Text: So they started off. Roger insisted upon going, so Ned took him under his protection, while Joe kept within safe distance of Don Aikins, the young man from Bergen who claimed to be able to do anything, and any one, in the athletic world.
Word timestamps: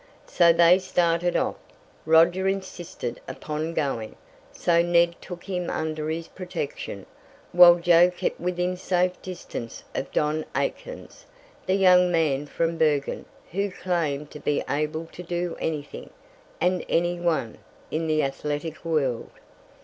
So 0.25 0.51
they 0.51 0.79
started 0.79 1.35
off. 1.35 1.57
Roger 2.07 2.47
insisted 2.47 3.21
upon 3.27 3.75
going, 3.75 4.15
so 4.51 4.81
Ned 4.81 5.13
took 5.21 5.43
him 5.43 5.69
under 5.69 6.09
his 6.09 6.27
protection, 6.27 7.05
while 7.51 7.75
Joe 7.75 8.09
kept 8.09 8.39
within 8.39 8.75
safe 8.77 9.21
distance 9.21 9.83
of 9.93 10.11
Don 10.11 10.43
Aikins, 10.55 11.25
the 11.67 11.75
young 11.75 12.11
man 12.11 12.47
from 12.47 12.79
Bergen 12.79 13.25
who 13.51 13.69
claimed 13.69 14.31
to 14.31 14.39
be 14.39 14.63
able 14.67 15.05
to 15.11 15.21
do 15.21 15.55
anything, 15.59 16.09
and 16.59 16.83
any 16.89 17.19
one, 17.19 17.59
in 17.91 18.07
the 18.07 18.23
athletic 18.23 18.83
world. 18.83 19.29